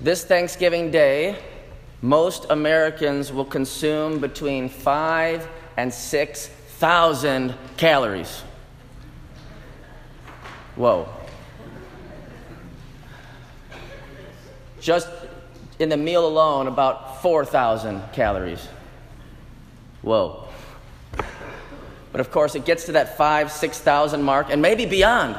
This 0.00 0.24
Thanksgiving 0.24 0.92
Day, 0.92 1.36
most 2.02 2.46
Americans 2.50 3.32
will 3.32 3.44
consume 3.44 4.20
between 4.20 4.68
five 4.68 5.48
and 5.76 5.92
six 5.92 6.46
thousand 6.46 7.52
calories. 7.76 8.42
Whoa. 10.76 11.08
Just 14.80 15.08
in 15.80 15.88
the 15.88 15.96
meal 15.96 16.24
alone, 16.24 16.68
about 16.68 17.20
4,000 17.20 18.00
calories. 18.12 18.68
Whoa. 20.02 20.44
But 22.12 22.20
of 22.20 22.30
course, 22.30 22.54
it 22.54 22.64
gets 22.64 22.84
to 22.84 22.92
that 22.92 23.16
five, 23.16 23.50
6,000 23.50 24.22
mark, 24.22 24.46
and 24.50 24.62
maybe 24.62 24.86
beyond. 24.86 25.36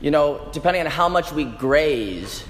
You 0.00 0.12
know, 0.12 0.48
depending 0.52 0.84
on 0.84 0.90
how 0.90 1.08
much 1.08 1.32
we 1.32 1.44
graze 1.44 2.44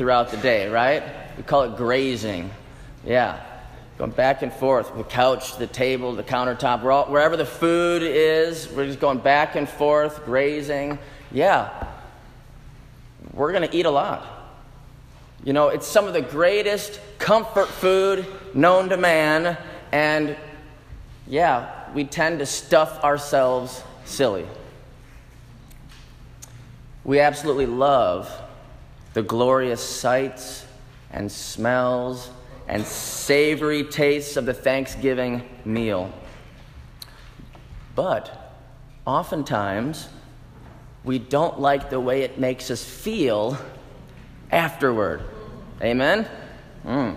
throughout 0.00 0.30
the 0.30 0.36
day, 0.38 0.66
right? 0.66 1.02
We 1.36 1.42
call 1.42 1.64
it 1.64 1.76
grazing. 1.76 2.50
Yeah. 3.04 3.38
Going 3.98 4.12
back 4.12 4.40
and 4.40 4.50
forth, 4.50 4.96
the 4.96 5.04
couch, 5.04 5.58
the 5.58 5.66
table, 5.66 6.14
the 6.14 6.22
countertop, 6.22 6.82
all, 6.84 7.04
wherever 7.04 7.36
the 7.36 7.44
food 7.44 8.02
is, 8.02 8.66
we're 8.70 8.86
just 8.86 8.98
going 8.98 9.18
back 9.18 9.56
and 9.56 9.68
forth, 9.68 10.24
grazing. 10.24 10.98
Yeah. 11.30 11.86
We're 13.34 13.52
going 13.52 13.68
to 13.68 13.76
eat 13.76 13.84
a 13.84 13.90
lot. 13.90 14.26
You 15.44 15.52
know, 15.52 15.68
it's 15.68 15.86
some 15.86 16.06
of 16.06 16.14
the 16.14 16.22
greatest 16.22 16.98
comfort 17.18 17.68
food 17.68 18.24
known 18.54 18.88
to 18.88 18.96
man, 18.96 19.58
and 19.92 20.34
yeah, 21.26 21.92
we 21.92 22.04
tend 22.04 22.38
to 22.38 22.46
stuff 22.46 23.04
ourselves 23.04 23.82
silly. 24.06 24.46
We 27.04 27.20
absolutely 27.20 27.66
love 27.66 28.34
the 29.14 29.22
glorious 29.22 29.82
sights 29.82 30.64
and 31.10 31.30
smells 31.30 32.30
and 32.68 32.84
savory 32.86 33.84
tastes 33.84 34.36
of 34.36 34.46
the 34.46 34.54
Thanksgiving 34.54 35.42
meal. 35.64 36.12
But 37.94 38.54
oftentimes, 39.04 40.08
we 41.02 41.18
don't 41.18 41.58
like 41.60 41.90
the 41.90 41.98
way 41.98 42.22
it 42.22 42.38
makes 42.38 42.70
us 42.70 42.84
feel 42.84 43.58
afterward. 44.52 45.22
Amen? 45.82 46.26
Mm. 46.84 47.16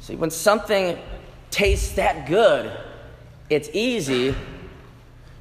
See, 0.00 0.16
when 0.16 0.30
something 0.30 0.98
tastes 1.50 1.92
that 1.92 2.26
good, 2.26 2.70
it's 3.48 3.70
easy 3.72 4.34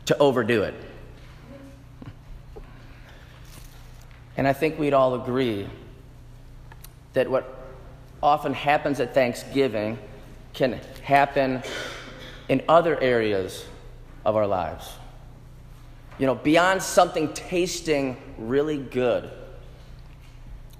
to 0.05 0.17
overdo 0.19 0.63
it. 0.63 0.75
And 4.37 4.47
I 4.47 4.53
think 4.53 4.79
we'd 4.79 4.93
all 4.93 5.15
agree 5.15 5.67
that 7.13 7.29
what 7.29 7.57
often 8.21 8.53
happens 8.53 8.99
at 8.99 9.13
Thanksgiving 9.13 9.99
can 10.53 10.79
happen 11.03 11.61
in 12.49 12.63
other 12.67 12.99
areas 12.99 13.65
of 14.25 14.35
our 14.35 14.47
lives. 14.47 14.91
You 16.17 16.27
know, 16.27 16.35
beyond 16.35 16.81
something 16.81 17.33
tasting 17.33 18.17
really 18.37 18.77
good. 18.77 19.29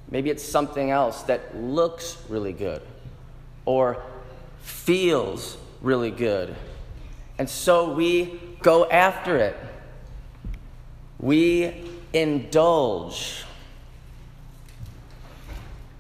Maybe 0.10 0.30
it's 0.30 0.44
something 0.44 0.92
else 0.92 1.24
that 1.24 1.56
looks 1.58 2.18
really 2.30 2.54
good 2.54 2.82
or 3.66 4.04
feels 4.62 5.58
really 5.82 6.12
good. 6.12 6.56
And 7.40 7.50
so 7.50 7.94
we 7.94 8.40
go 8.62 8.90
after 8.90 9.38
it. 9.38 9.58
We 11.20 11.93
indulge. 12.14 13.44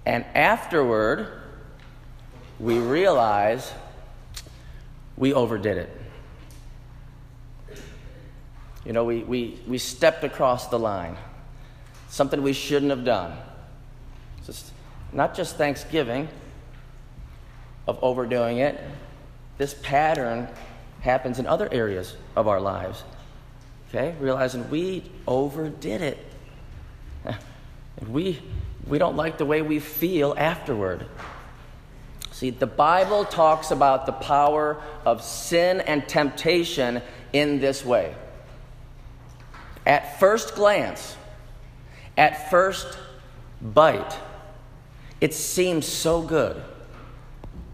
And 0.05 0.25
afterward, 0.35 1.41
we 2.59 2.77
realize 2.79 3.73
we 5.17 5.33
overdid 5.33 5.77
it. 5.77 6.01
You 8.85 8.93
know, 8.93 9.05
we, 9.05 9.19
we, 9.23 9.59
we 9.67 9.77
stepped 9.77 10.23
across 10.23 10.67
the 10.67 10.77
line, 10.77 11.15
something 12.09 12.41
we 12.41 12.53
shouldn't 12.53 12.89
have 12.89 13.05
done. 13.05 13.37
Just, 14.45 14.71
not 15.13 15.33
just 15.33 15.55
Thanksgiving 15.55 16.27
of 17.87 17.97
overdoing 18.01 18.57
it, 18.57 18.79
this 19.57 19.75
pattern 19.81 20.49
happens 21.01 21.39
in 21.39 21.47
other 21.47 21.69
areas 21.71 22.15
of 22.35 22.47
our 22.47 22.59
lives. 22.59 23.03
Okay? 23.93 24.15
Realizing 24.19 24.69
we 24.69 25.03
overdid 25.27 26.01
it. 26.01 26.17
We, 28.07 28.41
we 28.87 28.97
don't 28.97 29.15
like 29.15 29.37
the 29.37 29.45
way 29.45 29.61
we 29.61 29.79
feel 29.79 30.33
afterward. 30.35 31.05
See, 32.31 32.49
the 32.49 32.67
Bible 32.67 33.23
talks 33.23 33.69
about 33.69 34.07
the 34.07 34.11
power 34.11 34.81
of 35.05 35.23
sin 35.23 35.79
and 35.79 36.05
temptation 36.09 37.01
in 37.31 37.59
this 37.59 37.85
way. 37.85 38.15
At 39.85 40.19
first 40.19 40.55
glance, 40.55 41.15
at 42.17 42.49
first 42.49 42.97
bite, 43.61 44.17
it 45.21 45.33
seems 45.33 45.85
so 45.87 46.21
good, 46.21 46.61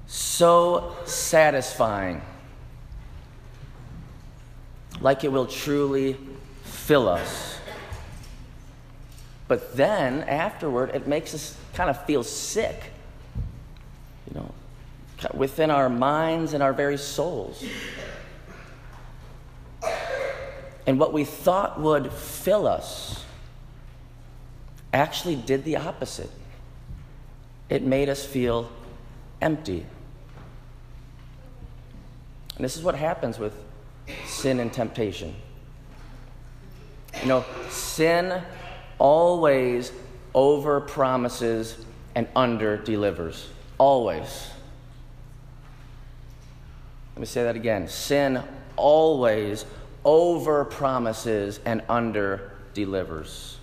so 0.05 0.95
satisfying, 1.05 2.21
like 5.01 5.23
it 5.23 5.31
will 5.31 5.45
truly 5.45 6.17
fill 6.63 7.07
us. 7.07 7.57
But 9.47 9.75
then 9.75 10.21
afterward, 10.23 10.91
it 10.93 11.07
makes 11.07 11.33
us 11.33 11.57
kind 11.73 11.89
of 11.89 12.05
feel 12.05 12.23
sick, 12.23 12.91
you 14.27 14.39
know, 14.39 14.53
within 15.33 15.71
our 15.71 15.89
minds 15.89 16.53
and 16.53 16.61
our 16.61 16.73
very 16.73 16.97
souls. 16.97 17.63
And 20.85 20.99
what 20.99 21.13
we 21.13 21.23
thought 21.23 21.79
would 21.79 22.11
fill 22.11 22.67
us 22.67 23.23
actually 24.93 25.35
did 25.35 25.63
the 25.63 25.77
opposite. 25.77 26.31
It 27.69 27.83
made 27.83 28.09
us 28.09 28.25
feel 28.25 28.69
empty. 29.41 29.85
And 32.55 32.65
this 32.65 32.75
is 32.75 32.83
what 32.83 32.95
happens 32.95 33.39
with 33.39 33.53
sin 34.39 34.59
and 34.59 34.71
temptation. 34.71 35.35
You 37.21 37.27
know, 37.27 37.45
sin 37.69 38.41
always 38.97 39.91
over 40.33 40.79
promises 40.81 41.77
and 42.15 42.27
under 42.35 42.77
delivers. 42.77 43.49
Always. 43.77 44.49
Let 47.15 47.19
me 47.19 47.25
say 47.25 47.43
that 47.43 47.55
again. 47.55 47.87
Sin 47.87 48.41
always 48.75 49.65
over 50.05 50.63
promises 50.65 51.59
and 51.65 51.81
under 51.89 52.51
delivers. 52.73 53.57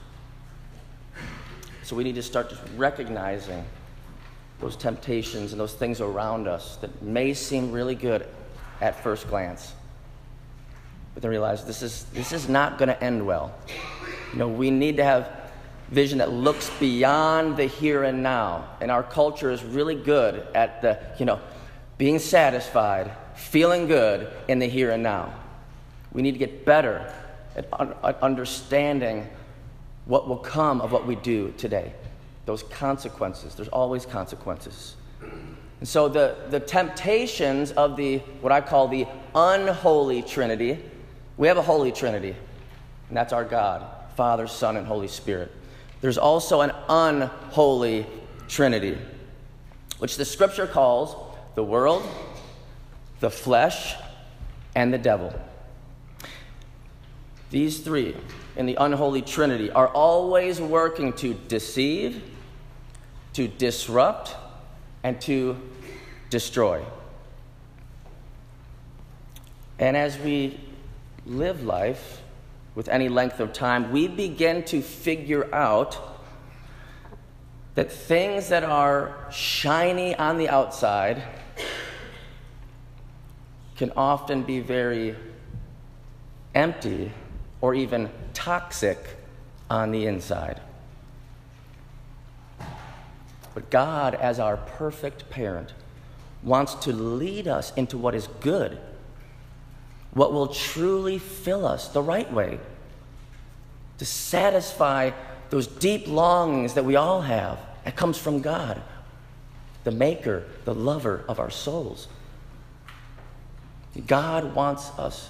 So 1.84 1.96
we 1.96 2.04
need 2.04 2.16
to 2.16 2.22
start 2.22 2.50
just 2.50 2.62
recognizing 2.76 3.64
those 4.60 4.76
temptations 4.76 5.52
and 5.52 5.60
those 5.60 5.74
things 5.74 6.00
around 6.00 6.48
us 6.48 6.76
that 6.76 7.02
may 7.02 7.32
seem 7.32 7.72
really 7.72 7.94
good 7.94 8.26
at 8.80 9.02
first 9.02 9.28
glance. 9.28 9.72
But 11.16 11.22
then 11.22 11.30
realize 11.30 11.64
this 11.64 11.80
is, 11.80 12.04
this 12.12 12.34
is 12.34 12.46
not 12.46 12.76
going 12.76 12.90
to 12.90 13.02
end 13.02 13.24
well. 13.24 13.54
You 14.34 14.38
know, 14.38 14.48
we 14.48 14.70
need 14.70 14.98
to 14.98 15.04
have 15.04 15.50
vision 15.88 16.18
that 16.18 16.30
looks 16.30 16.68
beyond 16.78 17.56
the 17.56 17.64
here 17.64 18.04
and 18.04 18.22
now. 18.22 18.68
And 18.82 18.90
our 18.90 19.02
culture 19.02 19.50
is 19.50 19.64
really 19.64 19.94
good 19.94 20.46
at 20.54 20.82
the, 20.82 20.98
you 21.18 21.24
know, 21.24 21.40
being 21.96 22.18
satisfied, 22.18 23.10
feeling 23.34 23.86
good 23.86 24.30
in 24.46 24.58
the 24.58 24.66
here 24.66 24.90
and 24.90 25.02
now. 25.02 25.32
We 26.12 26.20
need 26.20 26.32
to 26.32 26.38
get 26.38 26.66
better 26.66 27.10
at, 27.56 27.66
un- 27.72 27.94
at 28.04 28.22
understanding 28.22 29.26
what 30.04 30.28
will 30.28 30.36
come 30.36 30.82
of 30.82 30.92
what 30.92 31.06
we 31.06 31.14
do 31.16 31.54
today. 31.56 31.94
Those 32.44 32.62
consequences. 32.64 33.54
There's 33.54 33.68
always 33.68 34.04
consequences. 34.04 34.96
And 35.80 35.88
so 35.88 36.10
the, 36.10 36.36
the 36.50 36.60
temptations 36.60 37.72
of 37.72 37.96
the, 37.96 38.18
what 38.42 38.52
I 38.52 38.60
call 38.60 38.88
the 38.88 39.06
unholy 39.34 40.20
Trinity, 40.20 40.78
we 41.36 41.48
have 41.48 41.56
a 41.56 41.62
holy 41.62 41.92
Trinity, 41.92 42.34
and 43.08 43.16
that's 43.16 43.32
our 43.32 43.44
God. 43.44 43.86
Father, 44.16 44.46
Son, 44.46 44.76
and 44.76 44.86
Holy 44.86 45.08
Spirit. 45.08 45.52
There's 46.00 46.18
also 46.18 46.62
an 46.62 46.72
unholy 46.88 48.06
Trinity, 48.48 48.98
which 49.98 50.16
the 50.16 50.24
scripture 50.24 50.66
calls 50.66 51.14
the 51.54 51.62
world, 51.62 52.02
the 53.20 53.30
flesh, 53.30 53.94
and 54.74 54.92
the 54.92 54.98
devil. 54.98 55.38
These 57.50 57.80
three 57.80 58.16
in 58.56 58.66
the 58.66 58.76
unholy 58.76 59.22
Trinity 59.22 59.70
are 59.70 59.88
always 59.88 60.60
working 60.60 61.12
to 61.14 61.34
deceive, 61.34 62.22
to 63.34 63.48
disrupt, 63.48 64.34
and 65.02 65.20
to 65.22 65.56
destroy. 66.30 66.82
And 69.78 69.96
as 69.96 70.18
we 70.18 70.58
live 71.26 71.62
life, 71.64 72.22
with 72.74 72.88
any 72.88 73.08
length 73.08 73.40
of 73.40 73.52
time, 73.52 73.90
we 73.90 74.06
begin 74.06 74.62
to 74.64 74.80
figure 74.80 75.52
out 75.54 75.98
that 77.74 77.90
things 77.90 78.48
that 78.48 78.64
are 78.64 79.14
shiny 79.30 80.14
on 80.16 80.38
the 80.38 80.48
outside 80.48 81.22
can 83.76 83.92
often 83.96 84.42
be 84.42 84.60
very 84.60 85.14
empty 86.54 87.12
or 87.60 87.74
even 87.74 88.08
toxic 88.32 88.98
on 89.68 89.90
the 89.90 90.06
inside. 90.06 90.60
But 93.54 93.70
God, 93.70 94.14
as 94.14 94.38
our 94.38 94.56
perfect 94.58 95.28
parent, 95.30 95.72
wants 96.42 96.74
to 96.76 96.92
lead 96.92 97.48
us 97.48 97.72
into 97.74 97.96
what 97.98 98.14
is 98.14 98.28
good, 98.40 98.78
what 100.16 100.32
will 100.32 100.46
truly 100.46 101.18
fill 101.18 101.66
us 101.66 101.88
the 101.88 102.00
right 102.00 102.32
way, 102.32 102.58
to 103.98 104.06
satisfy 104.06 105.10
those 105.50 105.66
deep 105.66 106.08
longings 106.08 106.72
that 106.72 106.86
we 106.86 106.96
all 106.96 107.20
have. 107.20 107.58
It 107.84 107.96
comes 107.96 108.16
from 108.16 108.40
God, 108.40 108.80
the 109.84 109.90
maker, 109.90 110.44
the 110.64 110.74
lover 110.74 111.22
of 111.28 111.38
our 111.38 111.50
souls. 111.50 112.08
God 114.06 114.54
wants 114.54 114.90
us 114.98 115.28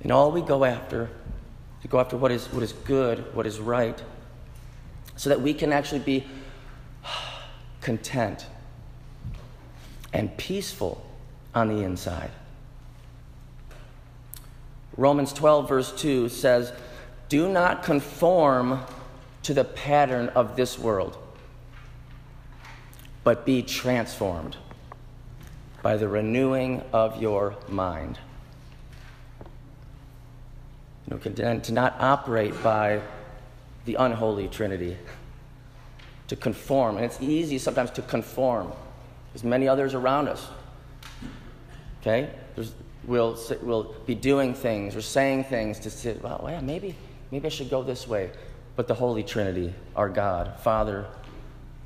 in 0.00 0.12
all 0.12 0.30
we 0.30 0.42
go 0.42 0.64
after 0.64 1.10
to 1.82 1.88
go 1.88 1.98
after 1.98 2.16
what 2.16 2.30
is, 2.30 2.46
what 2.52 2.62
is 2.62 2.72
good, 2.72 3.34
what 3.34 3.48
is 3.48 3.58
right, 3.58 4.00
so 5.16 5.28
that 5.28 5.40
we 5.40 5.52
can 5.52 5.72
actually 5.72 5.98
be 5.98 6.24
content 7.80 8.46
and 10.12 10.36
peaceful 10.36 11.04
on 11.52 11.66
the 11.66 11.82
inside. 11.82 12.30
Romans 14.96 15.32
12, 15.32 15.68
verse 15.68 15.92
2 15.92 16.28
says, 16.28 16.72
Do 17.28 17.48
not 17.48 17.82
conform 17.82 18.80
to 19.42 19.54
the 19.54 19.64
pattern 19.64 20.28
of 20.30 20.56
this 20.56 20.78
world, 20.78 21.16
but 23.22 23.44
be 23.44 23.62
transformed 23.62 24.56
by 25.82 25.96
the 25.96 26.08
renewing 26.08 26.82
of 26.92 27.20
your 27.20 27.56
mind. 27.68 28.18
You 31.08 31.20
know, 31.24 31.58
to 31.60 31.72
not 31.72 32.00
operate 32.00 32.60
by 32.62 33.00
the 33.84 33.94
unholy 33.94 34.48
Trinity, 34.48 34.96
to 36.28 36.36
conform. 36.36 36.96
And 36.96 37.04
it's 37.04 37.20
easy 37.20 37.58
sometimes 37.58 37.90
to 37.92 38.02
conform. 38.02 38.72
There's 39.32 39.44
many 39.44 39.68
others 39.68 39.94
around 39.94 40.28
us. 40.28 40.44
Okay? 42.00 42.30
There's, 42.54 42.72
we'll, 43.06 43.38
we'll 43.62 43.94
be 44.06 44.14
doing 44.14 44.54
things 44.54 44.96
or 44.96 45.02
saying 45.02 45.44
things 45.44 45.78
to 45.80 45.90
say, 45.90 46.16
well, 46.20 46.46
yeah, 46.48 46.60
maybe, 46.60 46.94
maybe 47.30 47.46
I 47.46 47.48
should 47.48 47.70
go 47.70 47.82
this 47.82 48.06
way. 48.06 48.30
But 48.74 48.88
the 48.88 48.94
Holy 48.94 49.22
Trinity, 49.22 49.72
our 49.94 50.08
God, 50.08 50.58
Father, 50.60 51.06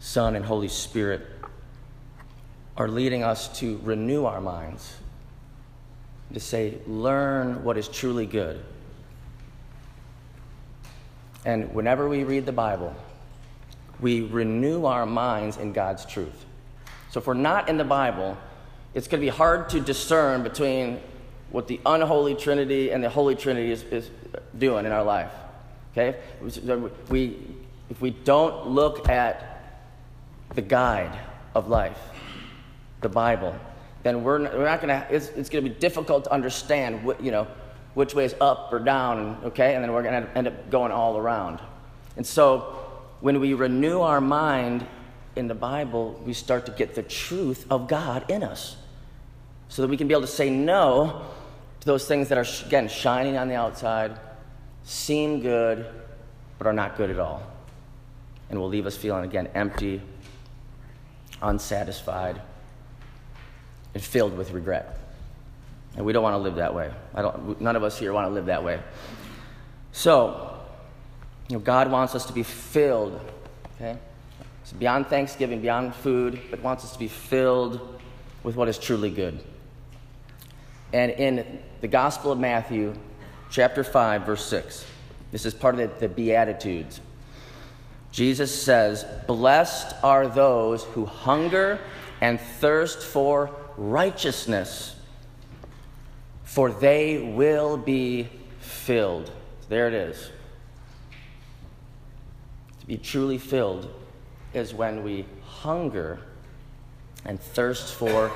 Son, 0.00 0.34
and 0.34 0.44
Holy 0.44 0.68
Spirit, 0.68 1.26
are 2.76 2.88
leading 2.88 3.22
us 3.22 3.60
to 3.60 3.78
renew 3.84 4.24
our 4.24 4.40
minds, 4.40 4.96
to 6.32 6.40
say, 6.40 6.78
learn 6.86 7.62
what 7.62 7.76
is 7.76 7.86
truly 7.88 8.26
good. 8.26 8.64
And 11.44 11.72
whenever 11.74 12.08
we 12.08 12.24
read 12.24 12.46
the 12.46 12.52
Bible, 12.52 12.94
we 14.00 14.22
renew 14.22 14.86
our 14.86 15.06
minds 15.06 15.58
in 15.58 15.72
God's 15.72 16.04
truth. 16.06 16.46
So 17.10 17.20
if 17.20 17.26
we're 17.26 17.34
not 17.34 17.68
in 17.68 17.76
the 17.76 17.84
Bible, 17.84 18.36
it's 18.94 19.08
going 19.08 19.20
to 19.20 19.26
be 19.26 19.30
hard 19.30 19.68
to 19.70 19.80
discern 19.80 20.42
between 20.42 21.00
what 21.50 21.66
the 21.68 21.80
unholy 21.84 22.34
Trinity 22.34 22.90
and 22.90 23.02
the 23.02 23.08
Holy 23.08 23.34
Trinity 23.34 23.72
is, 23.72 23.82
is 23.84 24.10
doing 24.58 24.86
in 24.86 24.92
our 24.92 25.04
life. 25.04 25.32
Okay? 25.92 26.18
We, 27.08 27.38
if 27.88 28.00
we 28.00 28.10
don't 28.10 28.68
look 28.68 29.08
at 29.08 29.62
the 30.54 30.62
guide 30.62 31.18
of 31.54 31.68
life, 31.68 31.98
the 33.00 33.08
Bible, 33.08 33.56
then 34.02 34.22
we're 34.22 34.38
not, 34.38 34.56
we're 34.56 34.64
not 34.64 34.80
going 34.80 34.88
to, 34.88 35.06
it's, 35.10 35.28
it's 35.30 35.48
going 35.48 35.64
to 35.64 35.70
be 35.70 35.76
difficult 35.76 36.24
to 36.24 36.32
understand, 36.32 37.04
what, 37.04 37.22
you 37.22 37.30
know, 37.30 37.46
which 37.94 38.14
way 38.14 38.24
is 38.24 38.34
up 38.40 38.72
or 38.72 38.78
down, 38.78 39.40
okay? 39.44 39.74
And 39.74 39.82
then 39.82 39.92
we're 39.92 40.02
going 40.02 40.22
to 40.22 40.38
end 40.38 40.46
up 40.46 40.70
going 40.70 40.92
all 40.92 41.18
around. 41.18 41.60
And 42.16 42.24
so 42.24 42.76
when 43.20 43.40
we 43.40 43.54
renew 43.54 44.00
our 44.00 44.20
mind 44.20 44.86
in 45.34 45.48
the 45.48 45.54
Bible, 45.54 46.20
we 46.24 46.32
start 46.32 46.66
to 46.66 46.72
get 46.72 46.94
the 46.94 47.02
truth 47.02 47.66
of 47.70 47.88
God 47.88 48.30
in 48.30 48.42
us. 48.42 48.76
So 49.68 49.82
that 49.82 49.88
we 49.88 49.96
can 49.96 50.08
be 50.08 50.14
able 50.14 50.22
to 50.22 50.26
say 50.26 50.50
no 50.50 51.22
to 51.80 51.86
those 51.86 52.06
things 52.06 52.28
that 52.28 52.38
are, 52.38 52.46
again, 52.66 52.88
shining 52.88 53.36
on 53.36 53.48
the 53.48 53.54
outside, 53.54 54.18
seem 54.84 55.40
good, 55.40 55.86
but 56.58 56.66
are 56.66 56.72
not 56.72 56.96
good 56.96 57.10
at 57.10 57.18
all. 57.18 57.42
And 58.48 58.58
will 58.58 58.68
leave 58.68 58.86
us 58.86 58.96
feeling, 58.96 59.24
again, 59.24 59.48
empty, 59.54 60.02
unsatisfied, 61.40 62.40
and 63.94 64.02
filled 64.02 64.36
with 64.36 64.52
regret. 64.52 64.98
And 65.96 66.04
we 66.04 66.12
don't 66.12 66.22
want 66.22 66.34
to 66.34 66.38
live 66.38 66.56
that 66.56 66.74
way. 66.74 66.92
I 67.14 67.22
don't, 67.22 67.60
none 67.60 67.76
of 67.76 67.82
us 67.82 67.98
here 67.98 68.12
want 68.12 68.26
to 68.28 68.32
live 68.32 68.46
that 68.46 68.62
way. 68.62 68.80
So, 69.92 70.58
you 71.48 71.56
know, 71.56 71.60
God 71.60 71.90
wants 71.90 72.14
us 72.14 72.26
to 72.26 72.32
be 72.32 72.42
filled, 72.42 73.20
okay? 73.76 73.98
So 74.64 74.76
beyond 74.76 75.08
Thanksgiving, 75.08 75.60
beyond 75.60 75.94
food, 75.94 76.40
but 76.50 76.60
wants 76.60 76.84
us 76.84 76.92
to 76.92 76.98
be 76.98 77.08
filled 77.08 78.00
with 78.42 78.54
what 78.54 78.68
is 78.68 78.78
truly 78.78 79.10
good. 79.10 79.42
And 80.92 81.12
in 81.12 81.60
the 81.80 81.88
Gospel 81.88 82.32
of 82.32 82.38
Matthew, 82.38 82.94
chapter 83.50 83.84
5, 83.84 84.26
verse 84.26 84.44
6, 84.46 84.84
this 85.30 85.46
is 85.46 85.54
part 85.54 85.78
of 85.78 86.00
the, 86.00 86.08
the 86.08 86.08
Beatitudes. 86.08 87.00
Jesus 88.12 88.62
says, 88.62 89.04
Blessed 89.26 89.94
are 90.02 90.26
those 90.26 90.84
who 90.84 91.06
hunger 91.06 91.78
and 92.20 92.40
thirst 92.40 93.02
for 93.02 93.54
righteousness, 93.76 94.96
for 96.42 96.70
they 96.70 97.18
will 97.18 97.76
be 97.76 98.28
filled. 98.58 99.30
There 99.68 99.86
it 99.86 99.94
is. 99.94 100.30
To 102.80 102.86
be 102.86 102.98
truly 102.98 103.38
filled 103.38 103.88
is 104.52 104.74
when 104.74 105.04
we 105.04 105.24
hunger 105.44 106.18
and 107.24 107.40
thirst 107.40 107.94
for 107.94 108.32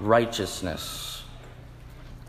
righteousness. 0.00 1.09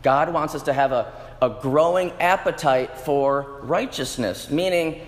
God 0.02 0.32
wants 0.32 0.54
us 0.54 0.62
to 0.64 0.72
have 0.72 0.92
a, 0.92 1.12
a 1.40 1.48
growing 1.48 2.12
appetite 2.20 2.98
for 2.98 3.60
righteousness, 3.62 4.50
meaning 4.50 5.06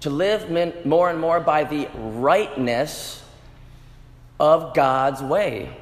to 0.00 0.10
live 0.10 0.50
more 0.84 1.08
and 1.08 1.18
more 1.18 1.40
by 1.40 1.64
the 1.64 1.88
rightness 1.94 3.22
of 4.38 4.74
God's 4.74 5.22
way. 5.22 5.74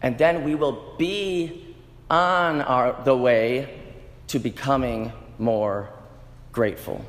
And 0.00 0.18
then 0.18 0.44
we 0.44 0.54
will 0.54 0.94
be 0.98 1.74
on 2.10 2.60
our, 2.60 3.00
the 3.04 3.16
way 3.16 3.80
to 4.28 4.38
becoming 4.38 5.12
more 5.38 5.88
grateful. 6.52 7.04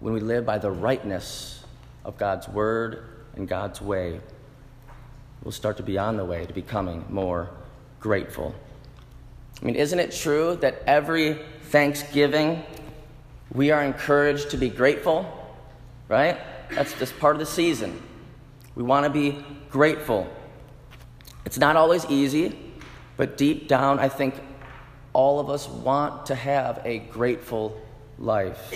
When 0.00 0.14
we 0.14 0.20
live 0.20 0.46
by 0.46 0.58
the 0.58 0.70
rightness 0.70 1.62
of 2.04 2.16
God's 2.16 2.48
word 2.48 3.04
and 3.36 3.46
God's 3.46 3.80
way, 3.80 4.20
we'll 5.42 5.52
start 5.52 5.76
to 5.78 5.82
be 5.82 5.98
on 5.98 6.16
the 6.16 6.24
way 6.24 6.46
to 6.46 6.52
becoming 6.52 7.04
more 7.08 7.50
grateful. 7.98 8.54
I 9.60 9.64
mean, 9.64 9.74
isn't 9.74 9.98
it 9.98 10.12
true 10.12 10.56
that 10.56 10.82
every 10.86 11.38
Thanksgiving 11.64 12.62
we 13.52 13.70
are 13.70 13.82
encouraged 13.82 14.50
to 14.50 14.56
be 14.56 14.68
grateful? 14.68 15.26
Right? 16.08 16.38
That's 16.70 16.92
just 16.98 17.18
part 17.18 17.36
of 17.36 17.40
the 17.40 17.46
season. 17.46 18.02
We 18.74 18.82
want 18.82 19.04
to 19.04 19.10
be 19.10 19.44
grateful. 19.70 20.28
It's 21.44 21.58
not 21.58 21.76
always 21.76 22.06
easy, 22.06 22.56
but 23.16 23.36
deep 23.36 23.68
down, 23.68 23.98
I 23.98 24.08
think 24.08 24.34
all 25.12 25.40
of 25.40 25.50
us 25.50 25.68
want 25.68 26.26
to 26.26 26.34
have 26.34 26.80
a 26.84 26.98
grateful 26.98 27.80
life. 28.18 28.72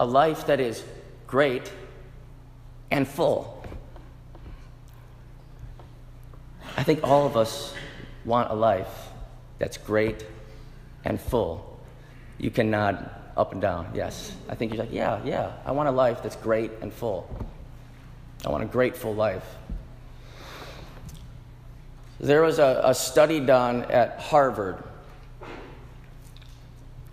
A 0.00 0.04
life 0.04 0.46
that 0.46 0.60
is 0.60 0.82
great 1.26 1.72
and 2.90 3.06
full. 3.06 3.53
I 6.76 6.82
think 6.82 7.04
all 7.04 7.26
of 7.26 7.36
us 7.36 7.72
want 8.24 8.50
a 8.50 8.54
life 8.54 9.08
that's 9.58 9.76
great 9.76 10.24
and 11.04 11.20
full. 11.20 11.78
You 12.38 12.50
can 12.50 12.70
nod 12.70 13.10
up 13.36 13.52
and 13.52 13.60
down, 13.60 13.90
yes. 13.94 14.34
I 14.48 14.54
think 14.54 14.72
you're 14.72 14.82
like, 14.82 14.92
yeah, 14.92 15.20
yeah, 15.24 15.52
I 15.64 15.72
want 15.72 15.88
a 15.88 15.92
life 15.92 16.22
that's 16.22 16.36
great 16.36 16.70
and 16.80 16.92
full. 16.92 17.28
I 18.44 18.50
want 18.50 18.64
a 18.64 18.66
grateful 18.66 19.14
life. 19.14 19.44
There 22.20 22.42
was 22.42 22.58
a, 22.58 22.80
a 22.84 22.94
study 22.94 23.40
done 23.40 23.84
at 23.84 24.20
Harvard 24.20 24.82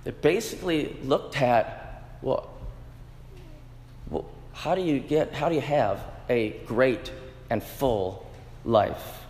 that 0.04 0.22
basically 0.22 0.96
looked 1.04 1.40
at 1.42 1.82
well, 2.22 2.50
well, 4.10 4.26
how 4.54 4.76
do 4.76 4.82
you 4.82 5.00
get, 5.00 5.34
how 5.34 5.50
do 5.50 5.56
you 5.56 5.62
have 5.62 6.04
a 6.30 6.52
great 6.66 7.12
and 7.50 7.64
full 7.64 8.30
life? 8.64 9.22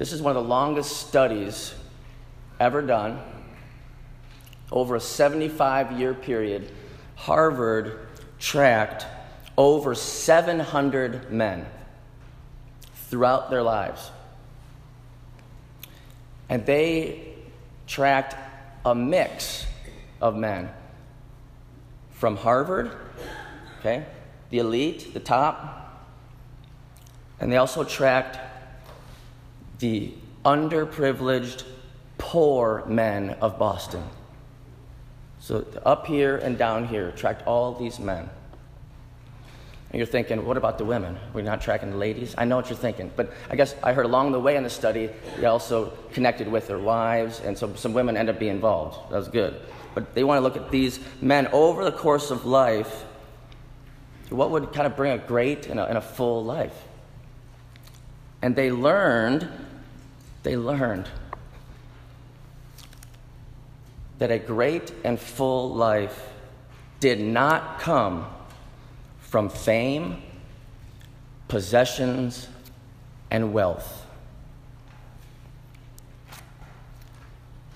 This 0.00 0.14
is 0.14 0.22
one 0.22 0.34
of 0.34 0.42
the 0.42 0.48
longest 0.48 0.96
studies 0.96 1.74
ever 2.58 2.80
done 2.80 3.20
over 4.72 4.94
a 4.94 5.00
75 5.00 5.92
year 5.92 6.14
period, 6.14 6.72
Harvard 7.16 8.08
tracked 8.38 9.04
over 9.58 9.94
700 9.94 11.30
men 11.30 11.66
throughout 13.10 13.50
their 13.50 13.62
lives. 13.62 14.10
And 16.48 16.64
they 16.64 17.34
tracked 17.86 18.36
a 18.86 18.94
mix 18.94 19.66
of 20.22 20.34
men 20.34 20.70
from 22.08 22.38
Harvard, 22.38 22.90
okay, 23.80 24.06
the 24.48 24.60
elite, 24.60 25.12
the 25.12 25.20
top, 25.20 26.08
and 27.38 27.52
they 27.52 27.58
also 27.58 27.84
tracked 27.84 28.49
the 29.80 30.12
underprivileged, 30.44 31.64
poor 32.18 32.84
men 32.86 33.30
of 33.40 33.58
Boston. 33.58 34.04
So 35.40 35.66
up 35.84 36.06
here 36.06 36.36
and 36.36 36.56
down 36.56 36.86
here, 36.86 37.10
tracked 37.12 37.46
all 37.46 37.74
these 37.74 37.98
men. 37.98 38.28
And 39.90 39.98
you're 39.98 40.06
thinking, 40.06 40.44
what 40.44 40.56
about 40.56 40.78
the 40.78 40.84
women? 40.84 41.18
We're 41.32 41.42
not 41.42 41.60
tracking 41.60 41.90
the 41.90 41.96
ladies? 41.96 42.34
I 42.38 42.44
know 42.44 42.56
what 42.56 42.68
you're 42.68 42.78
thinking, 42.78 43.10
but 43.16 43.32
I 43.50 43.56
guess 43.56 43.74
I 43.82 43.92
heard 43.92 44.04
along 44.04 44.30
the 44.30 44.38
way 44.38 44.54
in 44.56 44.62
the 44.62 44.70
study, 44.70 45.10
they 45.38 45.46
also 45.46 45.92
connected 46.12 46.46
with 46.46 46.68
their 46.68 46.78
wives, 46.78 47.40
and 47.40 47.58
so 47.58 47.74
some 47.74 47.92
women 47.92 48.16
end 48.16 48.28
up 48.28 48.38
being 48.38 48.52
involved. 48.52 49.10
That 49.10 49.16
was 49.16 49.28
good. 49.28 49.60
But 49.94 50.14
they 50.14 50.22
want 50.22 50.38
to 50.38 50.42
look 50.42 50.56
at 50.56 50.70
these 50.70 51.00
men 51.20 51.48
over 51.48 51.84
the 51.84 51.90
course 51.90 52.30
of 52.30 52.44
life. 52.44 53.04
What 54.28 54.50
would 54.52 54.72
kind 54.72 54.86
of 54.86 54.94
bring 54.94 55.10
a 55.10 55.18
great 55.18 55.66
and 55.66 55.80
a, 55.80 55.86
and 55.86 55.98
a 55.98 56.00
full 56.00 56.44
life? 56.44 56.84
And 58.42 58.54
they 58.54 58.70
learned, 58.70 59.48
they 60.42 60.56
learned 60.56 61.08
that 64.18 64.30
a 64.30 64.38
great 64.38 64.92
and 65.04 65.18
full 65.18 65.74
life 65.74 66.28
did 67.00 67.20
not 67.20 67.80
come 67.80 68.26
from 69.20 69.48
fame, 69.48 70.22
possessions, 71.48 72.48
and 73.30 73.52
wealth. 73.52 74.06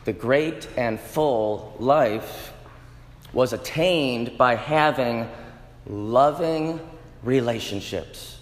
The 0.05 0.13
great 0.13 0.69
and 0.77 1.01
full 1.01 1.75
life 1.79 2.53
was 3.33 3.53
attained 3.53 4.37
by 4.37 4.55
having 4.55 5.29
loving 5.87 6.81
relationships. 7.23 8.34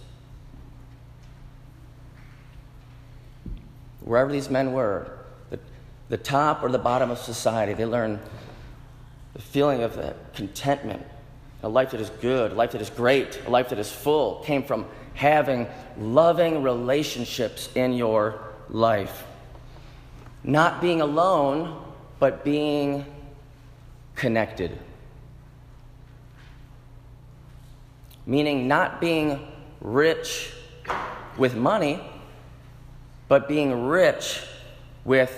Wherever 4.05 4.33
these 4.33 4.51
men 4.51 4.73
were, 4.73 5.19
the, 5.51 5.59
the 6.09 6.17
top 6.17 6.63
or 6.63 6.71
the 6.71 6.79
bottom 6.79 7.11
of 7.11 7.19
society, 7.19 7.75
they 7.75 7.87
learned 7.87 8.19
the 9.35 9.43
feeling 9.43 9.83
of 9.83 9.99
contentment 10.35 11.07
a 11.63 11.69
life 11.69 11.93
that 11.93 12.01
is 12.01 12.11
good, 12.21 12.53
a 12.53 12.55
life 12.55 12.73
that 12.73 12.81
is 12.81 12.91
great, 12.91 13.41
a 13.47 13.51
life 13.51 13.69
that 13.69 13.79
is 13.79 13.91
full 13.91 14.43
came 14.45 14.63
from 14.65 14.87
having 15.15 15.69
loving 15.99 16.63
relationships 16.63 17.69
in 17.75 17.93
your 17.93 18.41
life. 18.69 19.25
Not 20.43 20.81
being 20.81 21.01
alone, 21.01 21.81
but 22.19 22.45
being 22.45 23.07
connected. 24.17 24.77
Meaning 28.27 28.67
not 28.67 29.01
being 29.01 29.47
rich 29.81 30.53
with 31.37 31.55
money, 31.55 32.01
but 33.33 33.49
being 33.49 33.87
rich 33.87 34.43
with 35.07 35.33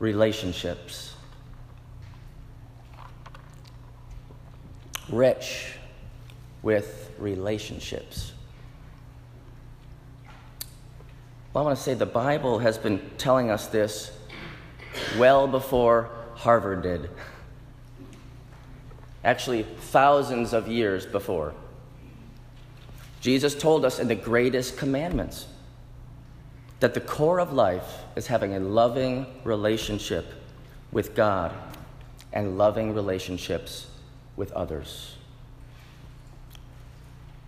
relationships. 0.00 1.14
rich 5.08 5.74
with 6.62 7.12
relationships. 7.18 8.32
Well, 11.52 11.62
I 11.62 11.66
want 11.66 11.78
to 11.78 11.84
say 11.84 11.94
the 11.94 12.06
Bible 12.06 12.58
has 12.58 12.76
been 12.76 12.98
telling 13.18 13.50
us 13.50 13.68
this 13.68 14.10
well 15.16 15.46
before 15.46 16.10
Harvard 16.34 16.82
did. 16.82 17.08
Actually, 19.22 19.62
thousands 19.62 20.52
of 20.52 20.66
years 20.66 21.06
before. 21.06 21.54
Jesus 23.20 23.54
told 23.54 23.84
us 23.84 24.00
in 24.00 24.08
the 24.08 24.16
greatest 24.16 24.76
commandments 24.76 25.46
that 26.82 26.94
the 26.94 27.00
core 27.00 27.38
of 27.38 27.52
life 27.52 27.98
is 28.16 28.26
having 28.26 28.56
a 28.56 28.58
loving 28.58 29.24
relationship 29.44 30.26
with 30.90 31.14
God 31.14 31.52
and 32.32 32.58
loving 32.58 32.92
relationships 32.92 33.86
with 34.34 34.50
others. 34.50 35.14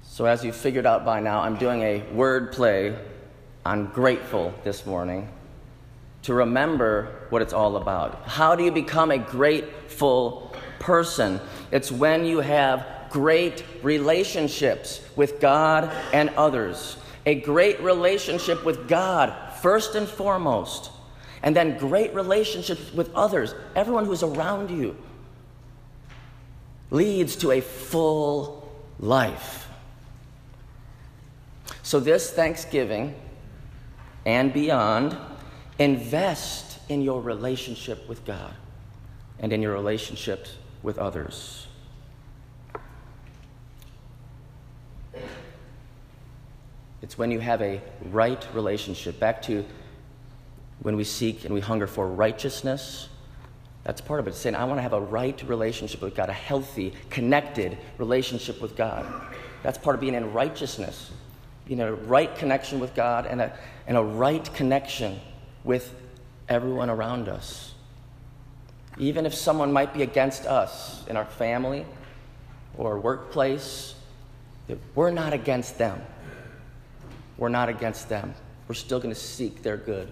So, 0.05 0.27
as 0.27 0.45
you've 0.45 0.55
figured 0.55 0.87
out 0.87 1.05
by 1.05 1.19
now, 1.19 1.41
I'm 1.41 1.57
doing 1.57 1.83
a 1.83 2.03
word 2.13 2.53
play 2.53 2.97
on 3.67 3.87
grateful 3.87 4.55
this 4.63 4.87
morning 4.87 5.29
to 6.23 6.33
remember 6.33 7.27
what 7.31 7.43
it's 7.43 7.53
all 7.53 7.77
about. 7.77 8.29
How 8.29 8.55
do 8.55 8.63
you 8.63 8.71
become 8.71 9.11
a 9.11 9.19
grateful 9.19 10.55
person? 10.79 11.41
It's 11.73 11.91
when 11.91 12.25
you 12.25 12.39
have 12.39 12.87
great 13.11 13.65
relationships 13.83 15.01
with 15.17 15.41
God 15.41 15.91
and 16.13 16.31
others. 16.37 16.99
A 17.27 17.37
great 17.37 17.81
relationship 17.81 18.65
with 18.65 18.89
God, 18.89 19.55
first 19.55 19.95
and 19.95 20.09
foremost, 20.09 20.91
and 21.43 21.55
then 21.55 21.79
great 21.79 22.15
relationships 22.15 22.93
with 22.93 23.13
others, 23.15 23.55
everyone 23.75 24.05
who's 24.05 24.23
around 24.23 24.71
you, 24.71 24.97
leads 26.91 27.37
to 27.37 27.51
a 27.53 27.61
full 27.61 28.71
life. 28.99 29.69
So, 31.83 32.01
this 32.01 32.31
Thanksgiving 32.31 33.15
and 34.27 34.53
beyond, 34.53 35.17
invest 35.79 36.79
in 36.89 37.03
your 37.03 37.21
relationship 37.21 38.09
with 38.09 38.25
God 38.25 38.55
and 39.39 39.53
in 39.53 39.61
your 39.63 39.73
relationships 39.73 40.57
with 40.83 40.99
others. 40.99 41.67
It's 47.05 47.19
when 47.19 47.31
you 47.31 47.39
have 47.39 47.61
a 47.61 47.81
right 48.11 48.45
relationship. 48.55 49.21
Back 49.21 49.43
to 49.43 49.65
when 50.81 50.97
we 50.97 51.05
seek 51.05 51.45
and 51.45 51.53
we 51.53 51.61
hunger 51.61 51.87
for 51.87 52.09
righteousness 52.09 53.09
that's 53.85 54.01
part 54.01 54.19
of 54.19 54.27
it. 54.27 54.35
saying, 54.35 54.57
I 54.57 54.65
want 54.65 54.79
to 54.79 54.83
have 54.83 54.95
a 54.95 55.01
right 55.01 55.41
relationship 55.47 56.01
with 56.01 56.15
God, 56.15 56.31
a 56.31 56.33
healthy, 56.33 56.95
connected 57.11 57.77
relationship 57.99 58.61
with 58.63 58.77
God. 58.77 59.05
That's 59.63 59.77
part 59.77 59.95
of 59.95 60.01
being 60.01 60.15
in 60.15 60.33
righteousness, 60.33 61.11
being 61.67 61.81
in 61.81 61.89
a 61.89 61.95
right 61.95 62.35
connection 62.35 62.81
with 62.81 62.95
God 62.95 63.27
and 63.27 63.43
a, 63.43 63.53
and 63.87 63.99
a 63.99 64.03
right 64.03 64.53
connection 64.55 65.21
with 65.65 65.95
everyone 66.49 66.89
around 66.89 67.29
us. 67.29 67.75
Even 68.97 69.27
if 69.27 69.35
someone 69.35 69.71
might 69.71 69.93
be 69.93 70.03
against 70.03 70.47
us 70.47 71.07
in 71.07 71.17
our 71.19 71.25
family 71.27 71.85
or 72.79 72.99
workplace, 72.99 73.95
we're 74.95 75.11
not 75.11 75.35
against 75.35 75.77
them. 75.77 76.01
We're 77.37 77.49
not 77.49 77.69
against 77.69 78.09
them. 78.09 78.35
We're 78.69 78.75
still 78.75 78.99
going 78.99 79.15
to 79.15 79.21
seek 79.21 79.63
their 79.63 79.77
good. 79.77 80.11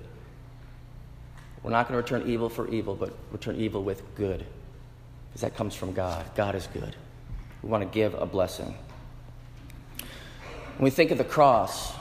We're 1.62 1.70
not 1.70 1.88
going 1.88 2.02
to 2.02 2.14
return 2.14 2.28
evil 2.28 2.48
for 2.48 2.68
evil, 2.68 2.94
but 2.94 3.16
return 3.30 3.56
evil 3.56 3.82
with 3.82 4.02
good. 4.14 4.44
Because 5.28 5.42
that 5.42 5.54
comes 5.54 5.74
from 5.74 5.92
God. 5.92 6.24
God 6.34 6.54
is 6.54 6.66
good. 6.66 6.96
We 7.62 7.68
want 7.68 7.82
to 7.84 7.88
give 7.88 8.14
a 8.14 8.26
blessing. 8.26 8.74
When 10.76 10.84
we 10.84 10.90
think 10.90 11.10
of 11.10 11.18
the 11.18 11.24
cross, 11.24 11.94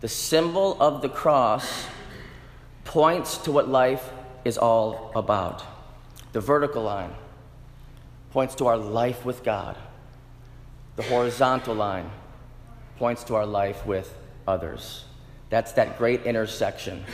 the 0.00 0.08
symbol 0.08 0.80
of 0.80 1.02
the 1.02 1.08
cross 1.08 1.86
points 2.84 3.38
to 3.38 3.52
what 3.52 3.68
life 3.68 4.10
is 4.44 4.56
all 4.56 5.10
about. 5.14 5.64
The 6.32 6.40
vertical 6.40 6.82
line 6.82 7.12
points 8.30 8.54
to 8.56 8.66
our 8.66 8.78
life 8.78 9.24
with 9.24 9.44
God, 9.44 9.76
the 10.96 11.02
horizontal 11.02 11.74
line 11.74 12.10
points 13.02 13.24
to 13.24 13.34
our 13.34 13.46
life 13.46 13.84
with 13.84 14.16
others. 14.46 15.04
That's 15.50 15.72
that 15.72 15.98
great 15.98 16.22
intersection 16.22 17.04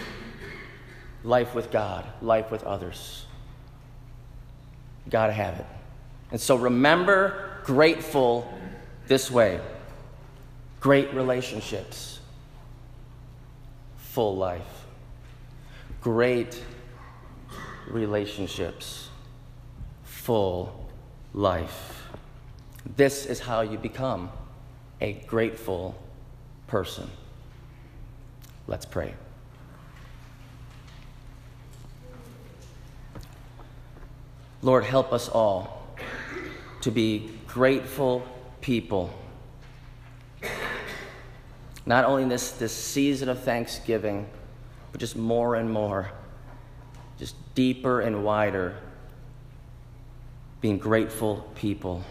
life 1.24 1.54
with 1.54 1.70
God, 1.70 2.04
life 2.20 2.50
with 2.50 2.62
others. 2.64 3.24
Got 5.08 5.28
to 5.28 5.32
have 5.32 5.54
it. 5.54 5.64
And 6.30 6.38
so 6.38 6.56
remember 6.56 7.62
grateful 7.64 8.52
this 9.06 9.30
way 9.30 9.62
great 10.78 11.14
relationships, 11.14 12.20
full 13.96 14.36
life, 14.36 14.84
great 16.02 16.62
relationships, 17.86 19.08
full 20.04 20.86
life. 21.32 22.02
This 22.94 23.24
is 23.24 23.40
how 23.40 23.62
you 23.62 23.78
become 23.78 24.30
a 25.00 25.12
grateful 25.26 26.00
person. 26.66 27.08
Let's 28.66 28.84
pray. 28.86 29.14
Lord, 34.60 34.84
help 34.84 35.12
us 35.12 35.28
all 35.28 35.86
to 36.80 36.90
be 36.90 37.30
grateful 37.46 38.26
people. 38.60 39.10
Not 41.86 42.04
only 42.04 42.24
in 42.24 42.28
this, 42.28 42.50
this 42.52 42.72
season 42.72 43.28
of 43.28 43.42
Thanksgiving, 43.42 44.28
but 44.92 45.00
just 45.00 45.16
more 45.16 45.54
and 45.54 45.70
more, 45.70 46.10
just 47.18 47.36
deeper 47.54 48.00
and 48.00 48.24
wider, 48.24 48.76
being 50.60 50.78
grateful 50.78 51.50
people. 51.54 52.04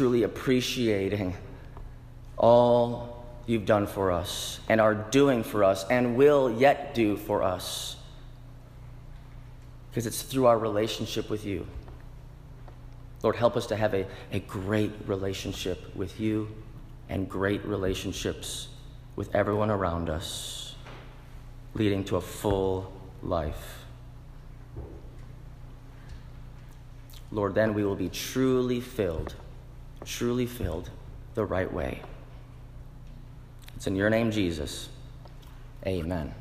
Truly 0.00 0.22
appreciating 0.22 1.36
all 2.38 3.22
you've 3.44 3.66
done 3.66 3.86
for 3.86 4.10
us 4.10 4.58
and 4.66 4.80
are 4.80 4.94
doing 4.94 5.42
for 5.42 5.62
us 5.62 5.84
and 5.90 6.16
will 6.16 6.50
yet 6.50 6.94
do 6.94 7.18
for 7.18 7.42
us. 7.42 7.96
Because 9.90 10.06
it's 10.06 10.22
through 10.22 10.46
our 10.46 10.58
relationship 10.58 11.28
with 11.28 11.44
you. 11.44 11.66
Lord, 13.22 13.36
help 13.36 13.58
us 13.58 13.66
to 13.66 13.76
have 13.76 13.92
a, 13.92 14.06
a 14.32 14.38
great 14.38 14.90
relationship 15.04 15.94
with 15.94 16.18
you 16.18 16.48
and 17.10 17.28
great 17.28 17.62
relationships 17.66 18.68
with 19.16 19.34
everyone 19.34 19.70
around 19.70 20.08
us, 20.08 20.76
leading 21.74 22.04
to 22.04 22.16
a 22.16 22.22
full 22.22 22.90
life. 23.22 23.84
Lord, 27.30 27.54
then 27.54 27.74
we 27.74 27.84
will 27.84 27.96
be 27.96 28.08
truly 28.08 28.80
filled, 28.80 29.34
truly 30.04 30.46
filled 30.46 30.90
the 31.34 31.44
right 31.44 31.72
way. 31.72 32.02
It's 33.76 33.86
in 33.86 33.96
your 33.96 34.10
name, 34.10 34.30
Jesus. 34.30 34.88
Amen. 35.86 36.34